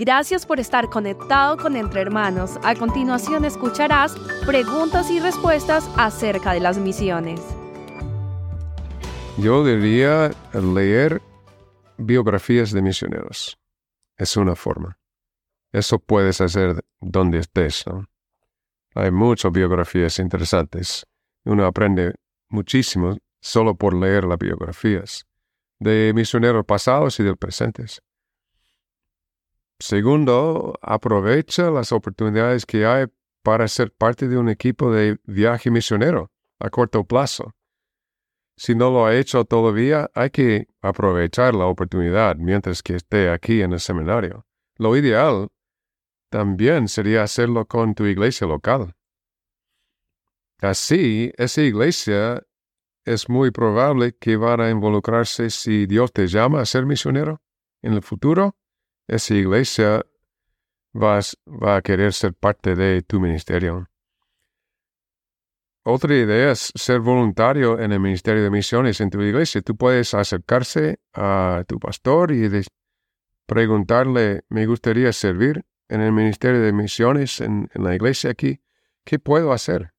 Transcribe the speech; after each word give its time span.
Gracias 0.00 0.46
por 0.46 0.58
estar 0.58 0.88
conectado 0.88 1.58
con 1.58 1.76
Entre 1.76 2.00
Hermanos. 2.00 2.58
A 2.62 2.74
continuación 2.74 3.44
escucharás 3.44 4.14
preguntas 4.46 5.10
y 5.10 5.20
respuestas 5.20 5.86
acerca 5.98 6.54
de 6.54 6.60
las 6.60 6.78
misiones. 6.78 7.38
Yo 9.36 9.62
diría 9.62 10.30
leer 10.54 11.20
biografías 11.98 12.72
de 12.72 12.80
misioneros. 12.80 13.58
Es 14.16 14.38
una 14.38 14.56
forma. 14.56 14.98
Eso 15.70 15.98
puedes 15.98 16.40
hacer 16.40 16.82
donde 16.98 17.40
estés. 17.40 17.84
Hay 18.94 19.10
muchas 19.10 19.52
biografías 19.52 20.18
interesantes. 20.18 21.04
Uno 21.44 21.66
aprende 21.66 22.14
muchísimo 22.48 23.18
solo 23.42 23.74
por 23.74 23.92
leer 23.92 24.24
las 24.24 24.38
biografías 24.38 25.26
de 25.78 26.12
misioneros 26.14 26.64
pasados 26.64 27.20
y 27.20 27.22
del 27.22 27.36
presentes. 27.36 28.00
Segundo, 29.80 30.78
aprovecha 30.82 31.70
las 31.70 31.90
oportunidades 31.90 32.66
que 32.66 32.84
hay 32.84 33.06
para 33.42 33.66
ser 33.66 33.92
parte 33.92 34.28
de 34.28 34.36
un 34.36 34.50
equipo 34.50 34.92
de 34.92 35.18
viaje 35.24 35.70
misionero 35.70 36.30
a 36.58 36.68
corto 36.68 37.04
plazo. 37.04 37.54
Si 38.58 38.74
no 38.74 38.90
lo 38.90 39.06
ha 39.06 39.16
hecho 39.16 39.46
todavía, 39.46 40.10
hay 40.14 40.28
que 40.28 40.68
aprovechar 40.82 41.54
la 41.54 41.64
oportunidad 41.64 42.36
mientras 42.36 42.82
que 42.82 42.96
esté 42.96 43.30
aquí 43.30 43.62
en 43.62 43.72
el 43.72 43.80
seminario. 43.80 44.44
Lo 44.76 44.94
ideal 44.98 45.48
también 46.30 46.86
sería 46.86 47.22
hacerlo 47.22 47.66
con 47.66 47.94
tu 47.94 48.04
iglesia 48.04 48.46
local. 48.46 48.92
Así, 50.60 51.32
esa 51.38 51.62
iglesia 51.62 52.42
es 53.06 53.30
muy 53.30 53.50
probable 53.50 54.14
que 54.20 54.36
van 54.36 54.60
a 54.60 54.68
involucrarse 54.68 55.48
si 55.48 55.86
Dios 55.86 56.12
te 56.12 56.26
llama 56.26 56.60
a 56.60 56.66
ser 56.66 56.84
misionero 56.84 57.40
en 57.80 57.94
el 57.94 58.02
futuro 58.02 58.59
esa 59.10 59.34
iglesia 59.34 60.06
va, 60.94 61.18
va 61.46 61.76
a 61.76 61.82
querer 61.82 62.12
ser 62.12 62.32
parte 62.32 62.76
de 62.76 63.02
tu 63.02 63.20
ministerio. 63.20 63.88
Otra 65.82 66.14
idea 66.14 66.52
es 66.52 66.70
ser 66.76 67.00
voluntario 67.00 67.80
en 67.80 67.90
el 67.90 68.00
ministerio 68.00 68.42
de 68.42 68.50
misiones 68.50 69.00
en 69.00 69.10
tu 69.10 69.20
iglesia. 69.20 69.62
Tú 69.62 69.76
puedes 69.76 70.14
acercarse 70.14 71.00
a 71.12 71.64
tu 71.66 71.80
pastor 71.80 72.30
y 72.30 72.48
preguntarle, 73.46 74.44
me 74.48 74.66
gustaría 74.66 75.12
servir 75.12 75.64
en 75.88 76.02
el 76.02 76.12
ministerio 76.12 76.60
de 76.60 76.72
misiones 76.72 77.40
en, 77.40 77.68
en 77.74 77.82
la 77.82 77.94
iglesia 77.94 78.30
aquí. 78.30 78.60
¿Qué 79.04 79.18
puedo 79.18 79.52
hacer? 79.52 79.92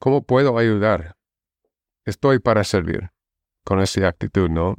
¿Cómo 0.00 0.24
puedo 0.24 0.58
ayudar? 0.58 1.16
Estoy 2.04 2.40
para 2.40 2.64
servir. 2.64 3.10
Con 3.64 3.80
esa 3.80 4.08
actitud, 4.08 4.50
¿no? 4.50 4.76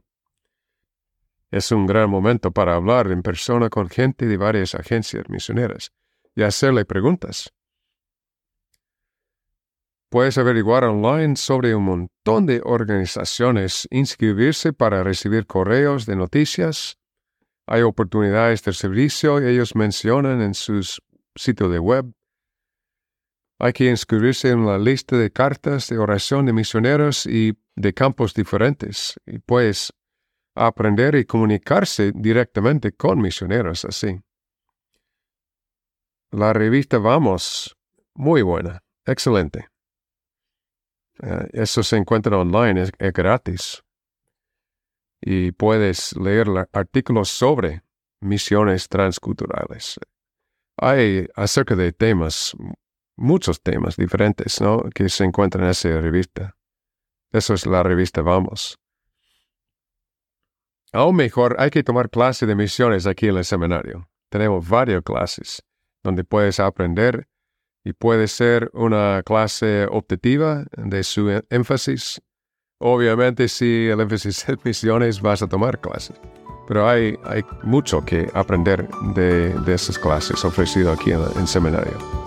Es 1.55 1.71
un 1.71 1.85
gran 1.85 2.09
momento 2.09 2.51
para 2.51 2.75
hablar 2.75 3.09
en 3.13 3.21
persona 3.21 3.69
con 3.69 3.87
gente 3.87 4.25
de 4.25 4.35
varias 4.35 4.75
agencias 4.75 5.29
misioneras 5.29 5.93
y 6.35 6.43
hacerle 6.43 6.83
preguntas. 6.83 7.53
Puedes 10.09 10.37
averiguar 10.37 10.83
online 10.83 11.37
sobre 11.37 11.73
un 11.73 11.85
montón 11.85 12.45
de 12.45 12.61
organizaciones, 12.61 13.87
inscribirse 13.89 14.73
para 14.73 15.01
recibir 15.01 15.47
correos 15.47 16.05
de 16.05 16.17
noticias. 16.17 16.97
Hay 17.67 17.83
oportunidades 17.83 18.61
de 18.63 18.73
servicio 18.73 19.41
y 19.41 19.53
ellos 19.53 19.77
mencionan 19.77 20.41
en 20.41 20.55
sus 20.55 21.01
sitios 21.37 21.71
de 21.71 21.79
web. 21.79 22.11
Hay 23.59 23.71
que 23.71 23.89
inscribirse 23.89 24.49
en 24.49 24.65
la 24.65 24.77
lista 24.77 25.15
de 25.15 25.31
cartas 25.31 25.87
de 25.87 25.99
oración 25.99 26.47
de 26.47 26.51
misioneros 26.51 27.25
y 27.25 27.57
de 27.77 27.93
campos 27.93 28.33
diferentes. 28.33 29.17
Y 29.25 29.39
aprender 30.55 31.15
y 31.15 31.25
comunicarse 31.25 32.11
directamente 32.15 32.93
con 32.93 33.21
misioneros 33.21 33.85
así. 33.85 34.19
La 36.31 36.53
revista 36.53 36.97
Vamos, 36.97 37.77
muy 38.13 38.41
buena, 38.41 38.81
excelente. 39.05 39.67
Eh, 41.21 41.49
eso 41.53 41.83
se 41.83 41.97
encuentra 41.97 42.37
online, 42.37 42.81
es, 42.81 42.91
gratis. 43.13 43.83
Y 45.21 45.51
puedes 45.51 46.15
leer 46.17 46.47
artículos 46.71 47.29
sobre 47.29 47.83
misiones 48.21 48.87
transculturales. 48.87 49.99
Hay 50.77 51.27
acerca 51.35 51.75
de 51.75 51.93
temas, 51.93 52.55
muchos 53.15 53.61
temas 53.61 53.95
diferentes, 53.95 54.59
¿no? 54.59 54.83
Que 54.93 55.09
se 55.09 55.23
encuentran 55.23 55.63
en 55.63 55.71
esa 55.71 56.01
revista. 56.01 56.55
Eso 57.31 57.53
es 57.53 57.65
la 57.65 57.81
revista 57.81 58.21
Vamos. 58.21 58.77
Aún 60.93 61.15
mejor, 61.15 61.55
hay 61.59 61.69
que 61.69 61.83
tomar 61.83 62.09
clase 62.09 62.45
de 62.45 62.55
misiones 62.55 63.05
aquí 63.05 63.27
en 63.27 63.37
el 63.37 63.45
seminario. 63.45 64.07
Tenemos 64.29 64.67
varias 64.67 65.01
clases 65.03 65.63
donde 66.03 66.23
puedes 66.23 66.59
aprender 66.59 67.27
y 67.83 67.93
puede 67.93 68.27
ser 68.27 68.69
una 68.73 69.21
clase 69.23 69.87
optativa 69.91 70.65
de 70.75 71.03
su 71.03 71.41
énfasis. 71.49 72.21
Obviamente, 72.79 73.47
si 73.47 73.87
el 73.87 74.01
énfasis 74.01 74.49
es 74.49 74.65
misiones, 74.65 75.21
vas 75.21 75.41
a 75.41 75.47
tomar 75.47 75.79
clases. 75.79 76.19
Pero 76.67 76.87
hay, 76.89 77.15
hay 77.25 77.43
mucho 77.63 78.03
que 78.03 78.29
aprender 78.33 78.89
de, 79.13 79.49
de 79.49 79.73
esas 79.73 79.99
clases 79.99 80.43
ofrecidas 80.43 80.99
aquí 80.99 81.11
en 81.11 81.21
el 81.39 81.47
seminario. 81.47 82.24